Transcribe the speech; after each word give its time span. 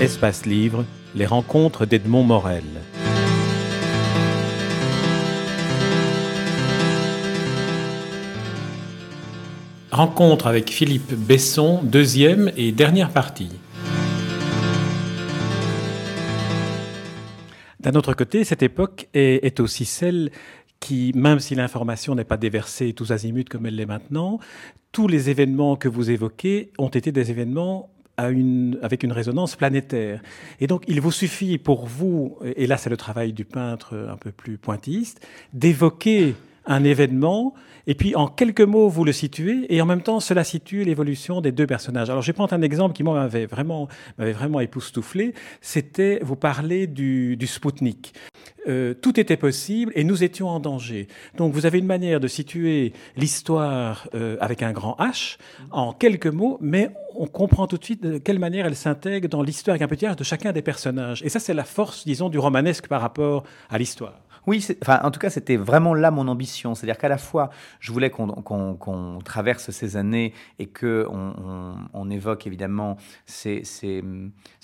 Espace 0.00 0.46
Livre, 0.46 0.86
les 1.14 1.26
rencontres 1.26 1.84
d'Edmond 1.84 2.22
Morel. 2.22 2.64
Rencontre 9.90 10.46
avec 10.46 10.70
Philippe 10.70 11.12
Besson, 11.12 11.82
deuxième 11.82 12.50
et 12.56 12.72
dernière 12.72 13.10
partie. 13.10 13.50
D'un 17.80 17.92
autre 17.92 18.14
côté, 18.14 18.44
cette 18.44 18.62
époque 18.62 19.06
est, 19.12 19.44
est 19.44 19.60
aussi 19.60 19.84
celle 19.84 20.30
qui, 20.80 21.12
même 21.14 21.40
si 21.40 21.54
l'information 21.54 22.14
n'est 22.14 22.24
pas 22.24 22.38
déversée 22.38 22.94
tous 22.94 23.12
azimuts 23.12 23.44
comme 23.44 23.66
elle 23.66 23.76
l'est 23.76 23.84
maintenant, 23.84 24.38
tous 24.92 25.08
les 25.08 25.28
événements 25.28 25.76
que 25.76 25.88
vous 25.88 26.10
évoquez 26.10 26.72
ont 26.78 26.88
été 26.88 27.12
des 27.12 27.30
événements 27.30 27.90
avec 28.20 29.02
une 29.02 29.12
résonance 29.12 29.56
planétaire. 29.56 30.22
Et 30.60 30.66
donc, 30.66 30.84
il 30.88 31.00
vous 31.00 31.12
suffit 31.12 31.58
pour 31.58 31.86
vous, 31.86 32.38
et 32.56 32.66
là 32.66 32.76
c'est 32.76 32.90
le 32.90 32.96
travail 32.96 33.32
du 33.32 33.44
peintre 33.44 33.94
un 34.10 34.16
peu 34.16 34.30
plus 34.30 34.58
pointilliste, 34.58 35.26
d'évoquer 35.52 36.34
un 36.66 36.84
événement, 36.84 37.54
et 37.86 37.94
puis 37.94 38.14
en 38.14 38.26
quelques 38.28 38.60
mots, 38.60 38.88
vous 38.88 39.04
le 39.04 39.12
situez, 39.12 39.66
et 39.74 39.80
en 39.80 39.86
même 39.86 40.02
temps, 40.02 40.20
cela 40.20 40.44
situe 40.44 40.84
l'évolution 40.84 41.40
des 41.40 41.52
deux 41.52 41.66
personnages. 41.66 42.10
Alors, 42.10 42.22
je 42.22 42.26
vais 42.28 42.32
prendre 42.32 42.52
un 42.52 42.62
exemple 42.62 42.94
qui 42.94 43.02
m'avait 43.02 43.46
vraiment, 43.46 43.88
m'avait 44.18 44.32
vraiment 44.32 44.60
époustouflé. 44.60 45.34
C'était, 45.60 46.20
vous 46.22 46.36
parlez 46.36 46.86
du, 46.86 47.36
du 47.36 47.46
Spoutnik. 47.46 48.12
Euh, 48.68 48.94
tout 48.94 49.18
était 49.18 49.38
possible 49.38 49.90
et 49.94 50.04
nous 50.04 50.22
étions 50.22 50.48
en 50.48 50.60
danger. 50.60 51.08
Donc, 51.36 51.54
vous 51.54 51.64
avez 51.66 51.78
une 51.78 51.86
manière 51.86 52.20
de 52.20 52.28
situer 52.28 52.92
l'histoire 53.16 54.08
euh, 54.14 54.36
avec 54.40 54.62
un 54.62 54.72
grand 54.72 54.96
H 55.00 55.38
en 55.70 55.92
quelques 55.92 56.26
mots, 56.26 56.58
mais 56.60 56.90
on 57.16 57.26
comprend 57.26 57.66
tout 57.66 57.78
de 57.78 57.84
suite 57.84 58.02
de 58.02 58.18
quelle 58.18 58.38
manière 58.38 58.66
elle 58.66 58.76
s'intègre 58.76 59.28
dans 59.28 59.42
l'histoire 59.42 59.72
avec 59.74 59.82
un 59.82 59.88
petit 59.88 60.04
H 60.04 60.16
de 60.16 60.24
chacun 60.24 60.52
des 60.52 60.62
personnages. 60.62 61.22
Et 61.24 61.30
ça, 61.30 61.40
c'est 61.40 61.54
la 61.54 61.64
force, 61.64 62.04
disons, 62.04 62.28
du 62.28 62.38
romanesque 62.38 62.86
par 62.86 63.00
rapport 63.00 63.44
à 63.70 63.78
l'histoire. 63.78 64.20
Oui, 64.46 64.66
enfin, 64.82 65.00
en 65.02 65.10
tout 65.10 65.20
cas, 65.20 65.30
c'était 65.30 65.56
vraiment 65.56 65.94
là 65.94 66.10
mon 66.10 66.28
ambition. 66.28 66.74
C'est-à-dire 66.74 66.98
qu'à 66.98 67.08
la 67.08 67.18
fois, 67.18 67.50
je 67.78 67.92
voulais 67.92 68.10
qu'on 68.10 69.18
traverse 69.24 69.70
ces 69.70 69.96
années 69.96 70.32
et 70.58 70.66
que 70.66 71.06
on, 71.10 72.10
évoque 72.10 72.46
évidemment 72.48 72.96
ces, 73.26 73.62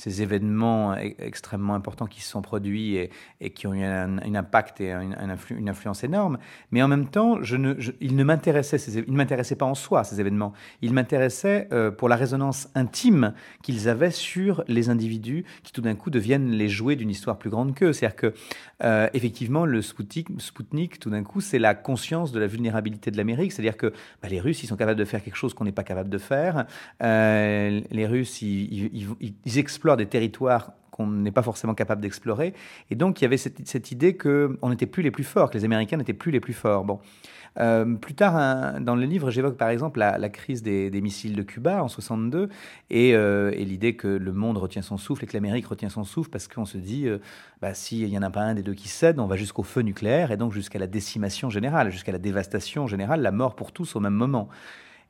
événements 0.05 0.95
e, 0.95 1.15
extrêmement 1.19 1.75
importants 1.75 2.07
qui 2.07 2.23
se 2.23 2.31
sont 2.31 2.43
produits 2.43 2.97
et, 2.97 3.51
qui 3.51 3.67
ont 3.69 3.75
eu 3.75 3.85
un, 3.85 4.19
impact 4.35 4.81
et 4.81 4.91
une 4.91 5.69
influence 5.69 6.03
énorme. 6.03 6.39
Mais 6.73 6.83
en 6.83 6.89
même 6.89 7.07
temps, 7.07 7.39
ils 7.43 8.17
ne 8.17 8.25
m'intéressaient 8.25 9.57
pas 9.57 9.67
en 9.67 9.75
soi, 9.75 10.05
ces 10.05 10.21
événements. 10.21 10.53
Ils 10.83 10.93
m'intéressaient 10.93 11.69
euh, 11.73 11.91
pour 11.91 12.09
la 12.09 12.17
résonance 12.17 12.69
intime 12.75 13.35
qu'ils 13.63 13.89
avaient 13.89 14.11
sur 14.11 14.65
les 14.69 14.89
individus 14.89 15.45
qui 15.63 15.73
tout 15.73 15.81
d'un 15.83 15.95
coup 15.95 16.11
deviennent 16.11 16.51
les 16.51 16.69
jouets 16.69 16.97
d'une 16.97 17.11
histoire 17.11 17.39
plus 17.39 17.51
grande 17.51 17.75
qu'eux. 17.75 17.93
C'est-à-dire 17.93 18.17
que, 18.17 18.35
euh, 18.83 19.09
effectivement, 19.15 19.66
le 19.67 19.83
Spoutnik, 19.83 20.99
tout 20.99 21.11
d'un 21.11 21.23
coup, 21.23 21.41
c'est 21.41 21.59
la 21.59 21.75
conscience 21.75 22.33
de 22.33 22.41
la 22.41 22.47
vulnérabilité 22.47 23.11
de 23.11 23.17
l'Amérique. 23.17 23.53
C'est-à-dire 23.53 23.77
que 23.77 23.93
bah, 24.23 24.29
les 24.29 24.41
Russes, 24.41 24.63
ils 24.63 24.67
sont 24.67 24.77
capables 24.77 24.99
de 24.99 25.05
faire 25.05 25.23
quelque 25.23 25.37
chose 25.37 25.55
qu'on 25.55 25.65
n'est 25.65 25.73
pas 25.73 25.85
capable 25.85 26.09
de 26.09 26.19
faire. 26.19 26.67
Euh, 27.03 27.81
les 27.91 28.07
Russes, 28.07 28.43
ils, 28.43 29.59
explorent 29.59 29.97
des 29.97 30.07
territoires 30.07 30.73
qu'on 30.97 31.07
n'est 31.07 31.33
pas 31.33 31.43
forcément 31.43 31.75
capable 31.75 32.01
d'explorer. 32.01 32.55
Et 32.91 32.95
donc, 32.95 33.21
il 33.21 33.25
y 33.25 33.27
avait 33.27 33.37
cette, 33.37 33.67
cette 33.67 33.93
idée 33.93 34.17
qu'on 34.17 34.71
n'était 34.71 34.87
plus 34.87 35.03
les 35.03 35.11
plus 35.11 35.25
forts, 35.25 35.51
que 35.51 35.59
les 35.59 35.65
Américains 35.65 35.97
n'étaient 35.97 36.13
plus 36.13 36.33
les 36.33 36.41
plus 36.41 36.55
forts. 36.55 36.85
Bon. 36.85 37.01
Euh, 37.59 37.95
plus 37.95 38.15
tard, 38.15 38.81
dans 38.81 38.95
le 38.95 39.05
livre, 39.05 39.31
j'évoque 39.31 39.57
par 39.57 39.71
exemple 39.71 39.99
la, 39.99 40.29
crise 40.29 40.63
des, 40.63 40.91
missiles 41.01 41.35
de 41.35 41.43
Cuba 41.43 41.83
en 41.83 41.89
62 41.89 42.49
euh, 42.93 43.51
et, 43.55 43.65
l'idée 43.65 43.97
que 43.97 44.09
le 44.09 44.33
monde 44.33 44.59
retient 44.59 44.83
son 44.83 44.99
souffle 44.99 45.25
et 45.25 45.27
que 45.27 45.33
l'Amérique 45.33 45.67
retient 45.67 45.89
son 45.89 46.05
souffle 46.05 46.31
parce 46.31 46.49
qu'on 46.49 46.67
se 46.67 46.79
dit, 46.79 47.09
euh, 47.09 47.19
bah, 47.63 47.75
s'il 47.75 48.09
n'y 48.09 48.19
en 48.19 48.23
a 48.23 48.31
pas 48.31 48.43
un 48.43 48.55
des 48.55 48.63
deux 48.63 48.75
qui 48.75 48.89
cède, 48.89 49.19
on 49.19 49.27
va 49.27 49.37
jusqu'au 49.37 49.63
feu 49.63 49.81
nucléaire 49.81 50.31
et 50.33 50.37
donc 50.37 50.53
jusqu'à 50.53 50.79
la 50.79 50.87
décimation 50.87 51.51
générale, 51.51 51.91
jusqu'à 51.91 52.13
la 52.13 52.19
dévastation 52.19 52.87
générale, 52.87 53.23
la 53.23 53.33
mort 53.33 53.57
pour 53.57 53.73
tous 53.73 53.97
au 53.97 54.01
même 54.01 54.15
moment. 54.15 54.49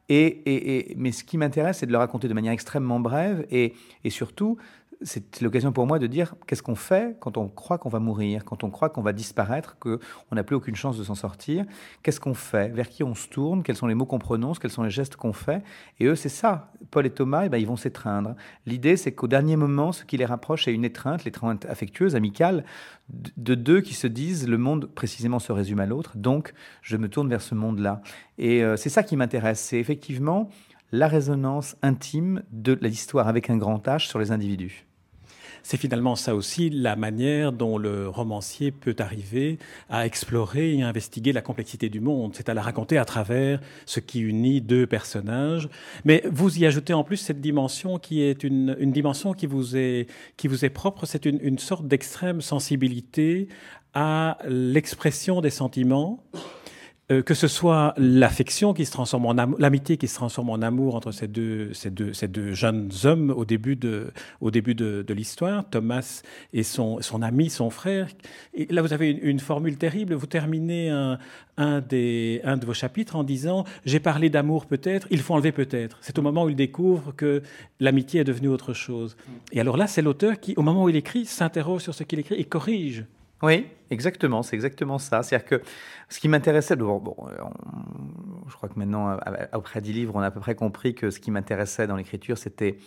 Et, 0.09 0.94
mais 0.97 1.11
ce 1.11 1.25
qui 1.25 1.37
m'intéresse, 1.37 1.78
c'est 1.78 1.87
de 1.87 1.91
le 1.91 1.99
raconter 1.99 2.28
de 2.28 2.34
manière 2.34 2.53
extrêmement 2.53 3.00
brève 3.00 3.44
et, 3.50 3.75
et 4.05 4.11
surtout 4.11 4.56
c'est 5.03 5.41
l'occasion 5.41 5.73
pour 5.73 5.87
moi 5.87 5.99
de 5.99 6.07
dire 6.07 6.34
qu'est-ce 6.47 6.62
qu'on 6.62 6.75
fait 6.75 7.17
quand 7.21 7.37
on 7.37 7.49
croit 7.49 7.79
qu'on 7.79 7.89
va 7.89 7.99
mourir, 7.99 8.45
quand 8.45 8.65
on 8.65 8.71
croit 8.71 8.89
qu'on 8.89 9.03
va 9.03 9.12
disparaître, 9.12 9.79
qu'on 9.79 9.99
n'a 10.33 10.43
plus 10.43 10.57
aucune 10.57 10.75
chance 10.75 10.99
de 10.99 11.05
s'en 11.05 11.15
sortir. 11.15 11.65
Qu'est-ce 12.03 12.21
qu'on 12.21 12.34
fait? 12.34 12.69
Vers 12.69 12.89
qui 12.89 13.05
on 13.05 13.15
se 13.15 13.29
tourne? 13.29 13.62
Quels 13.62 13.77
sont 13.77 13.87
les 13.87 13.95
mots 13.95 14.06
qu'on 14.06 14.19
prononce? 14.19 14.59
Quels 14.59 14.71
sont 14.71 14.83
les 14.83 14.91
gestes 14.91 15.17
qu'on 15.17 15.33
fait? 15.33 15.62
Et 16.01 16.06
eux, 16.06 16.15
c'est 16.15 16.29
ça. 16.29 16.73
Paul 16.91 17.06
et 17.06 17.11
Thomas, 17.11 17.45
eh 17.45 17.49
ben, 17.49 17.59
ils 17.59 17.67
vont 17.67 17.77
s'étreindre. 17.77 18.35
L'idée, 18.65 18.97
c'est 18.97 19.12
qu'au 19.12 19.29
dernier 19.29 19.56
moment, 19.56 19.93
ce 19.93 20.05
qui 20.05 20.17
les 20.17 20.25
rapproche, 20.25 20.65
c'est 20.65 20.73
une 20.73 20.85
étreinte, 20.85 21.25
l'étreinte 21.25 21.67
affectueuse, 21.67 22.17
amicale, 22.17 22.65
de 23.09 23.55
deux 23.55 23.81
qui 23.81 23.95
se 23.95 24.06
disent 24.06 24.49
le 24.49 24.59
monde 24.59 24.87
précisément 24.87 25.39
se 25.39 25.53
résume 25.53 25.79
à 25.79 25.87
l'autre, 25.87 26.17
donc 26.17 26.55
je 26.83 26.97
me 26.97 27.09
tourne 27.09 27.29
vers 27.29 27.43
ce 27.43 27.55
monde-là. 27.55 28.01
Et 28.39 28.65
euh, 28.65 28.77
c'est 28.77 28.89
ça 28.89 29.03
qui 29.03 29.17
m'intéresse. 29.17 29.61
C'est 29.61 29.79
effectivement 29.79 30.51
la 30.93 31.09
résonance 31.09 31.77
intime 31.83 32.43
de 32.53 32.79
l'histoire 32.81 33.29
avec 33.29 33.51
un 33.51 33.57
grand 33.57 33.85
H 33.87 34.09
sur 34.09 34.19
les 34.19 34.31
individus. 34.31 34.87
C'est 35.69 35.79
finalement 35.79 36.15
ça 36.15 36.37
aussi 36.37 36.71
la 36.71 36.95
manière 36.95 37.51
dont 37.51 37.77
le 37.77 38.09
romancier 38.09 38.71
peut 38.71 38.95
arriver 39.01 39.59
à 39.91 40.07
explorer 40.07 40.77
et 40.77 40.83
à 40.85 40.87
investiguer 40.87 41.33
la 41.33 41.43
complexité 41.43 41.89
du 41.89 41.99
monde. 41.99 42.35
C'est 42.37 42.49
à 42.49 42.55
la 42.55 42.63
raconter 42.63 42.99
à 42.99 43.05
travers 43.05 43.61
ce 43.85 43.99
qui 43.99 44.21
unit 44.21 44.61
deux 44.61 44.87
personnages. 44.87 45.69
Mais 46.05 46.23
vous 46.31 46.57
y 46.61 46.67
ajoutez 46.67 46.93
en 46.93 47.03
plus 47.03 47.17
cette 47.17 47.41
dimension 47.41 47.99
qui 47.99 48.23
est 48.23 48.45
une, 48.45 48.77
dimension 48.93 49.33
qui 49.33 49.47
vous 49.47 49.77
est, 49.77 50.07
qui 50.37 50.47
vous 50.47 50.65
est 50.65 50.71
propre. 50.71 51.05
C'est 51.05 51.27
une, 51.27 51.41
une 51.43 51.59
sorte 51.59 51.89
d'extrême 51.89 52.41
sensibilité 52.43 53.49
à 53.93 54.39
l'expression 54.47 55.41
des 55.41 55.51
sentiments 55.51 56.23
euh, 57.12 57.22
que 57.22 57.34
ce 57.34 57.47
soit 57.47 57.94
l'affection 57.99 58.75
qui 58.75 58.84
se 58.84 58.91
transforme 58.91 59.27
en 59.27 59.34
l'amitié 59.59 59.97
qui 59.97 60.09
se 60.09 60.17
transforme 60.17 60.50
en 60.50 60.56
amour 60.56 60.97
entre 60.97 61.12
ces 61.12 61.28
deux, 61.28 61.72
jeunes 62.53 62.91
hommes 63.05 63.31
au 63.31 63.44
début 63.44 63.77
de, 63.77 64.12
l'histoire, 65.11 65.69
Thomas 65.71 66.22
et 66.53 66.65
son, 66.65 66.99
ami, 67.22 67.49
son 67.49 67.71
frère. 67.71 68.09
Là, 68.71 68.83
vous 68.83 68.93
avez 68.93 69.11
une, 69.11 69.39
formule 69.39 69.77
terrible. 69.77 70.15
Vous 70.15 70.27
terminez 70.27 70.91
un, 70.91 71.21
un 71.59 71.81
de 71.81 72.67
vos 72.67 72.75
chapitres 72.75 73.15
en 73.15 73.23
disant 73.23 73.62
J'ai 73.84 74.00
parlé 74.00 74.28
d'amour 74.28 74.67
peut-être, 74.67 75.06
il 75.12 75.21
faut 75.21 75.34
enlever 75.34 75.53
peut-être. 75.53 75.99
C'est 76.00 76.19
au 76.19 76.23
moment 76.23 76.43
où 76.43 76.49
il 76.49 76.56
découvre 76.56 77.15
que 77.15 77.41
l'amitié 77.78 78.23
est 78.23 78.25
devenue 78.25 78.49
autre 78.49 78.73
chose. 78.73 79.17
Et 79.53 79.61
alors 79.61 79.77
là, 79.77 79.87
c'est 79.87 80.03
l'auteur 80.03 80.41
qui, 80.41 80.55
au 80.56 80.62
moment 80.62 80.83
où 80.83 80.88
il 80.88 80.97
écrit, 80.97 81.25
s'interroge 81.25 81.83
sur 81.83 81.94
ce 81.94 82.03
qu'il 82.03 82.19
écrit 82.19 82.34
et 82.34 82.44
corrige 82.44 83.05
oui, 83.43 83.67
exactement, 83.91 84.43
c'est 84.43 84.57
exactement 84.57 84.99
ça. 84.99 85.23
C'est-à-dire 85.23 85.47
que 85.47 85.63
ce 86.09 86.21
qui 86.21 86.29
m'intéressait, 86.29 86.77
bon, 86.77 87.15
je 88.49 88.55
crois 88.55 88.69
que 88.69 88.79
maintenant, 88.79 89.19
après 89.53 89.81
dix 89.81 89.93
livres, 89.93 90.15
on 90.17 90.21
a 90.21 90.27
à 90.27 90.31
peu 90.31 90.41
près 90.41 90.55
compris 90.55 90.95
que 90.95 91.11
ce 91.11 91.21
qui 91.21 91.31
m'intéressait 91.31 91.87
dans 91.87 91.97
l'écriture, 91.97 92.39
c'était 92.39 92.79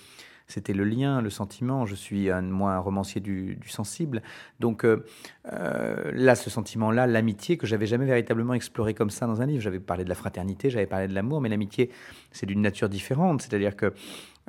c'était 0.50 0.74
le 0.74 0.84
lien, 0.84 1.22
le 1.22 1.30
sentiment. 1.30 1.86
Je 1.86 1.96
suis 1.96 2.30
un, 2.32 2.42
moi 2.42 2.74
un 2.74 2.80
romancier 2.80 3.22
du, 3.22 3.60
sensible. 3.68 4.24
Donc 4.60 4.84
euh, 4.84 5.06
euh, 5.54 6.12
là, 6.14 6.36
ce 6.36 6.50
sentiment-là, 6.50 7.06
l'amitié 7.06 7.56
que 7.56 7.68
j'avais 7.68 7.86
jamais 7.86 8.06
véritablement 8.06 8.56
exploré 8.56 8.96
comme 8.96 9.12
ça 9.12 9.28
dans 9.28 9.42
un 9.42 9.46
livre. 9.46 9.62
J'avais 9.62 9.80
parlé 9.80 10.04
de 10.04 10.10
la 10.10 10.16
fraternité, 10.16 10.72
j'avais 10.72 10.88
parlé 10.88 11.08
de 11.08 11.14
l'amour, 11.14 11.40
mais 11.40 11.50
l'amitié, 11.50 11.92
c'est 12.32 12.48
d'une 12.48 12.62
nature 12.62 12.90
différente. 12.90 13.44
C'est-à-dire 13.44 13.76
que 13.76 13.94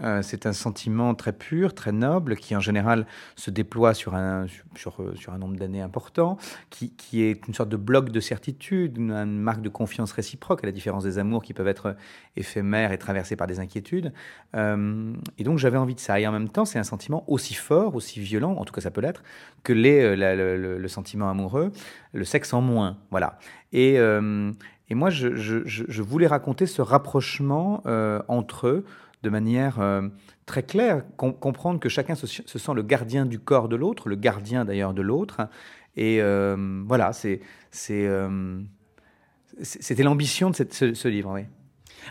euh, 0.02 0.22
c'est 0.22 0.46
un 0.46 0.52
sentiment 0.52 1.14
très 1.14 1.32
pur, 1.32 1.74
très 1.74 1.92
noble, 1.92 2.36
qui 2.36 2.56
en 2.56 2.60
général 2.60 3.06
se 3.36 3.50
déploie 3.50 3.94
sur 3.94 4.14
un, 4.14 4.46
sur, 4.74 5.00
euh, 5.00 5.14
un 5.28 5.38
nombre 5.38 5.56
d'années 5.56 5.82
important, 5.82 6.38
qui, 6.70 6.90
qui, 6.92 7.22
est 7.22 7.46
une 7.46 7.54
sorte 7.54 7.68
de 7.68 7.76
bloc 7.76 8.10
de 8.10 8.20
certitude, 8.20 8.96
une, 8.96 9.40
marque 9.40 9.60
de 9.60 9.68
confiance 9.68 10.12
réciproque, 10.12 10.64
à 10.64 10.66
la 10.66 10.72
différence 10.72 11.04
des 11.04 11.18
amours 11.18 11.42
qui 11.42 11.52
peuvent 11.52 11.68
être 11.68 11.96
éphémères 12.36 12.92
et 12.92 12.98
traversés 12.98 13.36
par 13.36 13.46
des 13.46 13.60
inquiétudes. 13.60 14.12
Euh, 14.56 15.12
et 15.38 15.44
donc 15.44 15.58
j'avais 15.58 15.78
envie 15.78 15.94
de 15.94 16.00
ça. 16.00 16.18
Et 16.18 16.26
en 16.26 16.32
même 16.32 16.48
temps, 16.48 16.64
c'est 16.64 16.78
un 16.78 16.84
sentiment 16.84 17.24
aussi 17.28 17.54
fort, 17.54 17.94
aussi 17.94 18.20
violent, 18.20 18.52
en 18.52 18.64
tout 18.64 18.72
cas 18.72 18.80
ça 18.80 18.90
peut 18.90 19.00
l'être, 19.00 19.22
que 19.62 19.72
l'est 19.72 20.16
le, 20.16 20.88
sentiment 20.88 21.28
amoureux, 21.28 21.72
le 22.12 22.24
sexe 22.24 22.52
en 22.54 22.60
moins. 22.60 22.96
Voilà. 23.10 23.38
Et, 23.72 23.94
et 23.94 24.94
moi, 24.94 25.10
je, 25.10 25.36
je, 25.36 25.60
je, 25.66 26.02
voulais 26.02 26.26
raconter 26.26 26.66
ce 26.66 26.82
rapprochement 26.82 27.82
entre 28.28 28.66
eux 28.66 28.84
de 29.22 29.30
manière 29.30 29.80
euh, 29.80 30.08
très 30.46 30.62
claire, 30.62 31.04
comprendre 31.16 31.78
que 31.78 31.88
chacun 31.88 32.14
se, 32.14 32.26
sent 32.26 32.74
le 32.74 32.82
gardien 32.82 33.26
du 33.26 33.38
corps 33.38 33.68
de 33.68 33.76
l'autre, 33.76 34.08
le 34.08 34.16
gardien 34.16 34.64
d'ailleurs 34.64 34.94
de 34.94 35.02
l'autre. 35.02 35.48
Et 35.96 36.20
euh, 36.20 36.82
voilà, 36.86 37.12
c'est, 37.12 37.40
euh, 37.90 38.60
c'était 39.62 40.02
l'ambition 40.02 40.50
de 40.50 40.56
ce, 40.70 41.08
livre. 41.08 41.32
Oui. 41.34 41.42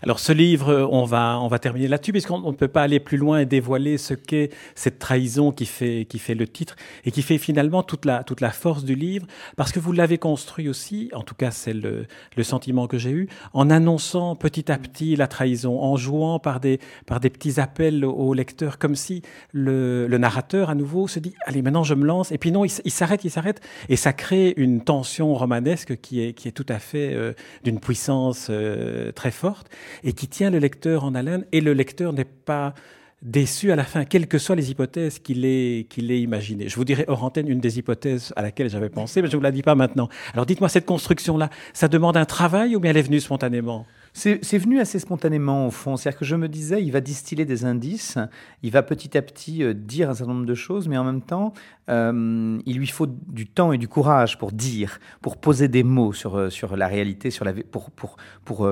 Alors 0.02 0.20
ce 0.20 0.32
livre, 0.32 0.88
on 0.92 1.04
va, 1.04 1.40
on 1.42 1.48
va 1.48 1.60
terminer 1.60 1.88
là-dessus, 1.88 2.12
puisqu'on 2.12 2.40
ne 2.40 2.56
peut 2.56 2.68
pas 2.68 2.84
aller 2.84 3.00
plus 3.00 3.18
loin 3.18 3.40
et 3.40 3.46
dévoiler 3.46 3.98
ce 3.98 4.14
qu'est 4.14 4.50
cette 4.76 5.00
trahison 5.00 5.52
qui 5.52 5.66
fait, 5.66 6.06
qui 6.08 6.20
fait 6.20 6.36
le 6.36 6.48
titre 6.48 6.76
et 7.06 7.12
qui 7.12 7.22
fait 7.22 7.38
finalement 7.38 7.84
toute 7.84 8.06
la, 8.06 8.24
toute 8.24 8.42
la 8.42 8.52
force 8.52 8.84
du 8.84 8.96
livre, 8.96 9.26
parce 9.58 9.72
que 9.72 9.80
vous 9.80 9.92
l'avez 9.92 10.18
construit 10.18 10.70
aussi, 10.70 11.10
en 11.14 11.24
tout 11.24 11.36
cas 11.36 11.52
c'est 11.52 11.74
le, 11.74 12.06
le 12.36 12.44
sentiment 12.44 12.88
que 12.88 12.98
j'ai 12.98 13.12
eu, 13.12 13.28
en 13.54 13.70
annonçant 13.70 14.36
petit 14.36 14.72
à 14.72 14.78
petit 14.78 15.16
la 15.16 15.28
trahison, 15.28 15.82
en 15.82 15.98
jouant 15.98 16.40
par 16.40 16.60
des, 16.60 16.80
par 17.06 17.20
des 17.20 17.30
petits 17.30 17.60
appels 17.60 18.06
au 18.06 18.34
lecteur, 18.34 18.78
comme 18.78 18.96
si 18.96 19.22
le, 19.52 20.08
le 20.08 20.18
narrateur 20.18 20.70
à 20.70 20.76
nouveau 20.76 21.08
se 21.08 21.20
dit, 21.20 21.36
allez 21.46 21.62
maintenant 21.62 21.84
je 21.84 21.94
me 21.94 22.06
lance, 22.06 22.32
et 22.32 22.38
puis 22.38 22.52
non, 22.52 22.64
il 22.66 22.92
s'arrête, 22.92 23.24
il 23.26 23.32
s'arrête, 23.32 23.62
et 23.90 23.96
ça 23.96 24.14
crée 24.14 24.54
une 24.56 24.82
tension 24.82 25.34
romanesque 25.34 26.00
qui 26.00 26.22
est, 26.22 26.34
qui 26.34 26.48
est 26.48 26.52
tout 26.52 26.66
à 26.70 26.80
fait 26.80 27.14
euh, 27.14 27.34
d'une 27.64 27.80
puissance 27.80 28.48
euh, 28.50 29.12
très 29.12 29.32
forte 29.32 29.68
et 30.04 30.14
qui 30.14 30.28
tient 30.28 30.50
le 30.50 30.60
lecteur 30.60 31.04
en 31.04 31.16
haleine, 31.16 31.46
et 31.52 31.62
le 31.62 31.74
lecteur 31.74 32.14
n'est 32.14 32.26
pas 32.26 32.74
déçu 33.22 33.72
à 33.72 33.76
la 33.76 33.84
fin, 33.84 34.06
quelles 34.06 34.28
que 34.28 34.38
soient 34.38 34.56
les 34.56 34.72
hypothèses 34.72 35.20
qu'il 35.20 35.44
ait, 35.44 35.86
qu'il 35.90 36.10
ait 36.12 36.22
imaginées. 36.22 36.70
Je 36.70 36.76
vous 36.76 36.86
dirai 36.86 37.04
hors 37.08 37.24
antenne 37.24 37.48
une 37.50 37.60
des 37.60 37.78
hypothèses 37.78 38.32
à 38.36 38.42
laquelle 38.42 38.70
j'avais 38.70 38.90
pensé, 38.90 39.22
mais 39.22 39.28
je 39.28 39.34
ne 39.34 39.38
vous 39.40 39.44
la 39.44 39.52
dis 39.52 39.62
pas 39.62 39.76
maintenant. 39.76 40.08
Alors 40.34 40.46
dites-moi, 40.46 40.70
cette 40.70 40.86
construction-là, 40.86 41.50
ça 41.74 41.88
demande 41.88 42.16
un 42.16 42.26
travail 42.26 42.76
ou 42.76 42.80
bien 42.80 42.92
elle 42.92 42.98
est 42.98 43.02
venue 43.02 43.20
spontanément? 43.20 43.86
C'est 44.14 44.58
venu 44.58 44.80
assez 44.80 45.00
spontanément 45.00 45.68
au 45.68 45.72
fond. 45.72 45.96
C'est-à-dire 45.96 46.20
que 46.20 46.26
je 46.26 46.36
me 46.36 46.48
disais, 46.48 46.82
il 46.82 46.92
va 46.92 47.00
distiller 47.00 47.46
des 47.46 47.64
indices, 47.64 48.18
il 48.64 48.72
va 48.72 48.84
petit 48.84 49.18
à 49.18 49.22
petit 49.22 49.64
euh, 49.64 49.74
dire 49.74 50.10
un 50.10 50.14
certain 50.16 50.34
nombre 50.34 50.48
de 50.48 50.56
choses, 50.56 50.88
mais 50.88 50.98
en 50.98 51.04
même 51.04 51.22
temps, 51.22 51.54
euh, 51.90 52.58
il 52.66 52.78
lui 52.78 52.88
faut 52.88 53.06
du 53.06 53.48
temps 53.48 53.72
et 53.72 53.78
du 53.78 53.88
courage 53.88 54.38
pour 54.38 54.52
dire, 54.52 55.00
pour 55.22 55.38
poser 55.38 55.68
des 55.68 55.84
mots 55.84 56.12
sur, 56.12 56.38
euh, 56.38 56.50
sur 56.50 56.76
la 56.76 56.88
réalité, 56.88 57.30
sur 57.30 57.46
la, 57.46 57.54
pour, 57.54 57.92
pour, 57.92 58.18
pour 58.46 58.68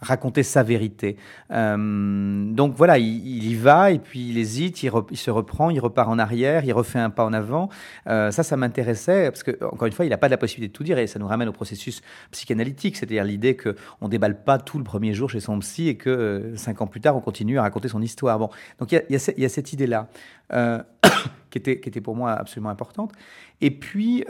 raconter 0.00 0.42
sa 0.42 0.62
vérité. 0.62 1.16
Euh, 1.50 2.52
donc 2.52 2.74
voilà, 2.74 2.98
il, 2.98 3.44
y 3.44 3.54
va 3.54 3.90
et 3.90 3.98
puis 3.98 4.28
il 4.28 4.38
hésite, 4.38 4.82
il, 4.82 5.16
se 5.16 5.30
reprend, 5.30 5.70
il 5.70 5.80
repart 5.80 6.08
en 6.08 6.18
arrière, 6.18 6.64
il 6.64 6.72
refait 6.72 6.98
un 6.98 7.10
pas 7.10 7.24
en 7.24 7.32
avant. 7.32 7.68
Euh, 8.06 8.30
ça, 8.30 8.42
ça 8.42 8.56
m'intéressait 8.56 9.30
parce 9.30 9.42
que 9.42 9.62
encore 9.64 9.86
une 9.86 9.92
fois, 9.92 10.04
il 10.04 10.10
n'a 10.10 10.18
pas 10.18 10.28
la 10.28 10.36
possibilité 10.36 10.72
de 10.72 10.76
tout 10.76 10.84
dire 10.84 10.98
et 10.98 11.06
ça 11.06 11.18
nous 11.18 11.26
ramène 11.26 11.48
au 11.48 11.52
processus 11.52 12.00
psychanalytique, 12.30 12.96
c'est-à-dire 12.96 13.24
l'idée 13.24 13.56
que 13.56 13.74
on 14.00 14.08
déballe 14.08 14.42
pas 14.42 14.58
tout 14.58 14.78
le 14.78 14.84
premier 14.84 15.14
jour 15.14 15.30
chez 15.30 15.40
son 15.40 15.58
psy 15.60 15.88
et 15.88 15.96
que 15.96 16.10
euh, 16.10 16.56
cinq 16.56 16.80
ans 16.80 16.86
plus 16.86 17.00
tard, 17.00 17.16
on 17.16 17.20
continue 17.20 17.58
à 17.58 17.62
raconter 17.62 17.88
son 17.88 18.02
histoire. 18.02 18.38
Donc 18.38 18.92
il 18.92 19.02
y 19.08 19.44
a, 19.44 19.48
cette 19.48 19.72
idée-là 19.72 20.08
qui 21.50 21.58
était 21.58 21.80
qui 21.80 21.88
était 21.88 22.00
pour 22.00 22.14
moi 22.14 22.32
absolument 22.32 22.70
importante. 22.70 23.12
Et 23.60 23.70
puis 23.70 24.24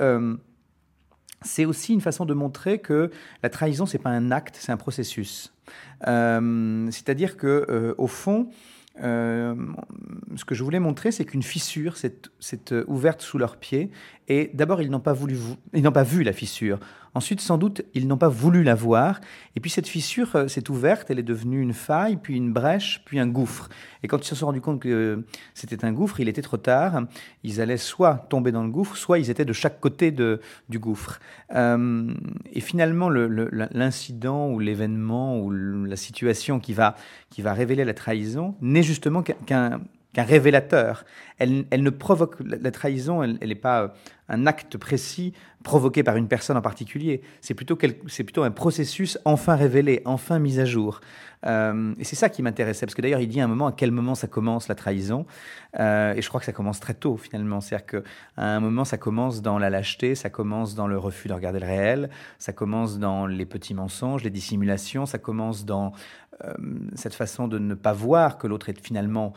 c'est 1.42 1.64
aussi 1.64 1.92
une 1.92 2.00
façon 2.00 2.24
de 2.24 2.34
montrer 2.34 2.78
que 2.78 3.10
la 3.42 3.50
trahison, 3.50 3.86
c'est 3.86 3.98
pas 3.98 4.10
un 4.10 4.30
acte, 4.30 4.56
c'est 4.58 4.72
un 4.72 4.76
processus. 4.76 5.52
Euh, 6.06 6.88
c'est-à-dire 6.90 7.36
que, 7.36 7.66
euh, 7.68 7.94
au 7.98 8.06
fond, 8.06 8.48
euh, 9.02 9.54
ce 10.36 10.44
que 10.44 10.54
je 10.54 10.62
voulais 10.62 10.80
montrer, 10.80 11.10
c'est 11.12 11.24
qu'une 11.24 11.42
fissure 11.42 11.96
s'est 11.96 12.84
ouverte 12.86 13.22
sous 13.22 13.38
leurs 13.38 13.56
pieds. 13.56 13.90
Et 14.28 14.50
d'abord, 14.52 14.82
ils 14.82 14.90
n'ont 14.90 15.00
pas 15.00 15.14
voulu, 15.14 15.38
ils 15.72 15.82
n'ont 15.82 15.92
pas 15.92 16.02
vu 16.02 16.22
la 16.22 16.32
fissure. 16.32 16.78
Ensuite, 17.14 17.40
sans 17.40 17.56
doute, 17.56 17.82
ils 17.94 18.06
n'ont 18.06 18.18
pas 18.18 18.28
voulu 18.28 18.62
la 18.62 18.74
voir. 18.74 19.20
Et 19.56 19.60
puis 19.60 19.70
cette 19.70 19.88
fissure 19.88 20.36
euh, 20.36 20.48
s'est 20.48 20.70
ouverte, 20.70 21.10
elle 21.10 21.18
est 21.18 21.24
devenue 21.24 21.60
une 21.60 21.72
faille, 21.72 22.16
puis 22.16 22.36
une 22.36 22.52
brèche, 22.52 23.02
puis 23.06 23.18
un 23.18 23.26
gouffre. 23.26 23.70
Et 24.02 24.08
quand 24.08 24.18
ils 24.18 24.28
se 24.28 24.34
sont 24.34 24.46
rendus 24.46 24.60
compte 24.60 24.80
que 24.80 25.24
c'était 25.54 25.84
un 25.84 25.92
gouffre, 25.92 26.20
il 26.20 26.28
était 26.28 26.42
trop 26.42 26.58
tard. 26.58 27.02
Ils 27.42 27.60
allaient 27.60 27.78
soit 27.78 28.26
tomber 28.28 28.52
dans 28.52 28.62
le 28.62 28.70
gouffre, 28.70 28.96
soit 28.96 29.18
ils 29.18 29.30
étaient 29.30 29.46
de 29.46 29.52
chaque 29.52 29.80
côté 29.80 30.12
du 30.12 30.78
gouffre. 30.78 31.18
Euh, 31.54 32.12
et 32.52 32.60
finalement, 32.60 33.08
l'incident 33.08 34.50
ou 34.50 34.58
l'événement 34.58 35.40
ou 35.40 35.50
la 35.84 35.96
situation 35.96 36.60
qui 36.60 36.74
va, 36.74 36.94
qui 37.30 37.40
va 37.42 37.54
révéler 37.54 37.84
la 37.84 37.94
trahison 37.94 38.54
n'est 38.60 38.82
justement 38.88 39.22
qu'un 39.22 39.80
révélateur. 40.16 41.04
Elle, 41.38 41.66
ne 41.70 41.90
provoque 41.90 42.36
la, 42.40 42.70
trahison, 42.70 43.22
elle 43.22 43.38
n'est 43.40 43.54
pas 43.54 43.94
un 44.28 44.46
acte 44.46 44.76
précis 44.76 45.32
provoqué 45.62 46.02
par 46.02 46.16
une 46.16 46.28
personne 46.28 46.56
en 46.56 46.60
particulier. 46.60 47.22
C'est 47.40 47.54
plutôt, 47.54 48.42
un 48.42 48.50
processus 48.50 49.18
enfin 49.24 49.56
révélé, 49.56 50.02
enfin 50.04 50.38
mis 50.38 50.60
à 50.60 50.64
jour. 50.64 51.00
Euh, 51.46 51.94
et 51.98 52.04
c'est 52.04 52.16
ça 52.16 52.28
qui 52.28 52.42
m'intéressait, 52.42 52.84
parce 52.84 52.94
que 52.94 53.02
d'ailleurs, 53.02 53.20
il 53.20 53.28
dit 53.28 53.40
à 53.40 53.44
un 53.44 53.48
moment 53.48 53.68
à 53.68 53.72
quel 53.72 53.90
moment 53.90 54.14
ça 54.14 54.26
commence 54.26 54.68
la 54.68 54.74
trahison. 54.74 55.24
Euh, 55.78 56.14
et 56.14 56.22
je 56.22 56.28
crois 56.28 56.40
que 56.40 56.46
ça 56.46 56.52
commence 56.52 56.80
très 56.80 56.94
tôt, 56.94 57.16
finalement. 57.16 57.60
C'est-à-dire 57.60 57.86
qu'à 57.86 58.02
un 58.36 58.60
moment, 58.60 58.84
ça 58.84 58.98
commence 58.98 59.40
dans 59.40 59.58
la 59.58 59.70
lâcheté, 59.70 60.14
ça 60.14 60.30
commence 60.30 60.74
dans 60.74 60.86
le 60.86 60.98
refus 60.98 61.28
de 61.28 61.34
regarder 61.34 61.60
le 61.60 61.66
réel, 61.66 62.10
ça 62.38 62.52
commence 62.52 62.98
dans 62.98 63.26
les 63.26 63.46
petits 63.46 63.74
mensonges, 63.74 64.24
les 64.24 64.30
dissimulations, 64.30 65.06
ça 65.06 65.18
commence 65.18 65.64
dans 65.64 65.92
euh, 66.27 66.27
cette 66.94 67.14
façon 67.14 67.48
de 67.48 67.58
ne 67.58 67.74
pas 67.74 67.92
voir 67.92 68.38
que 68.38 68.46
l'autre 68.46 68.68
est 68.68 68.80
finalement 68.80 69.32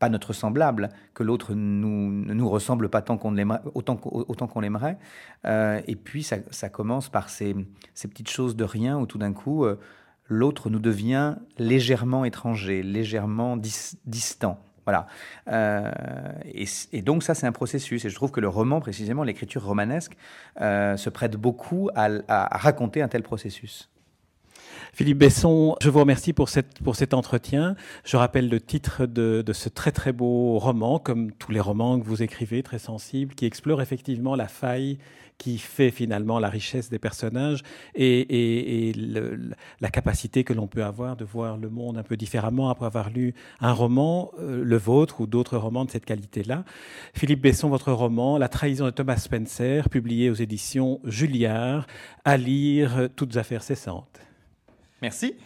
pas 0.00 0.08
notre 0.08 0.32
semblable, 0.32 0.88
que 1.14 1.22
l'autre 1.22 1.54
nous, 1.54 2.10
ne 2.10 2.34
nous 2.34 2.48
ressemble 2.48 2.88
pas 2.88 3.02
tant 3.02 3.18
qu'on 3.18 3.36
autant, 3.74 3.96
qu'on 3.96 4.60
l'aimerait. 4.60 4.98
Euh, 5.44 5.80
et 5.86 5.94
puis 5.94 6.24
ça, 6.24 6.68
commence 6.70 7.08
par 7.08 7.28
ces, 7.28 7.54
petites 7.94 8.30
choses 8.30 8.56
de 8.56 8.64
rien 8.64 8.98
où 8.98 9.06
tout 9.06 9.18
d'un 9.18 9.34
coup, 9.34 9.64
euh, 9.64 9.78
l'autre 10.26 10.70
nous 10.70 10.78
devient 10.78 11.36
légèrement 11.58 12.24
étranger, 12.24 12.82
légèrement 12.82 13.58
distant. 14.06 14.58
Voilà. 14.86 15.06
Euh, 15.48 15.92
et, 16.46 17.02
donc 17.02 17.22
ça, 17.22 17.34
c'est 17.34 17.46
un 17.46 17.52
processus. 17.52 18.06
Et 18.06 18.08
je 18.08 18.14
trouve 18.14 18.30
que 18.30 18.40
le 18.40 18.48
roman, 18.48 18.80
précisément, 18.80 19.22
l'écriture 19.22 19.62
romanesque, 19.62 20.16
se 20.56 21.10
prête 21.10 21.36
beaucoup 21.36 21.90
à 21.94 22.08
raconter 22.56 23.02
un 23.02 23.08
tel 23.08 23.22
processus. 23.22 23.90
Philippe 24.92 25.18
Besson, 25.18 25.76
je 25.80 25.88
vous 25.88 26.00
remercie 26.00 26.32
pour, 26.32 26.48
cette, 26.48 26.80
pour 26.82 26.96
cet 26.96 27.14
entretien. 27.14 27.76
Je 28.04 28.16
rappelle 28.16 28.48
le 28.48 28.60
titre 28.60 29.06
de, 29.06 29.42
de, 29.44 29.52
ce 29.52 29.68
très 29.68 29.92
très 29.92 30.12
beau 30.12 30.58
roman, 30.58 30.98
comme 30.98 31.32
tous 31.32 31.52
les 31.52 31.60
romans 31.60 31.98
que 31.98 32.04
vous 32.04 32.22
écrivez, 32.22 32.62
très 32.62 32.78
sensible, 32.78 33.34
qui 33.34 33.46
explore 33.46 33.82
effectivement 33.82 34.34
la 34.34 34.48
faille 34.48 34.98
qui 35.38 35.56
fait 35.56 35.90
finalement 35.90 36.38
la 36.38 36.50
richesse 36.50 36.90
des 36.90 36.98
personnages 36.98 37.62
et, 37.94 38.20
et, 38.20 38.90
et 38.90 38.92
le, 38.92 39.52
la 39.80 39.88
capacité 39.88 40.44
que 40.44 40.52
l'on 40.52 40.66
peut 40.66 40.84
avoir 40.84 41.16
de 41.16 41.24
voir 41.24 41.56
le 41.56 41.70
monde 41.70 41.96
un 41.96 42.02
peu 42.02 42.18
différemment 42.18 42.68
après 42.68 42.84
avoir 42.84 43.08
lu 43.08 43.34
un 43.60 43.72
roman, 43.72 44.32
euh, 44.38 44.62
le 44.62 44.76
vôtre 44.76 45.22
ou 45.22 45.26
d'autres 45.26 45.56
romans 45.56 45.86
de 45.86 45.90
cette 45.90 46.04
qualité-là. 46.04 46.64
Philippe 47.14 47.40
Besson, 47.40 47.70
votre 47.70 47.90
roman, 47.90 48.36
La 48.36 48.48
trahison 48.48 48.84
de 48.84 48.90
Thomas 48.90 49.16
Spencer, 49.16 49.88
publié 49.88 50.28
aux 50.28 50.34
éditions 50.34 51.00
Julliard, 51.04 51.86
à 52.26 52.36
lire 52.36 53.08
toutes 53.16 53.38
affaires 53.38 53.62
cessantes. 53.62 54.20
Merci. 55.02 55.36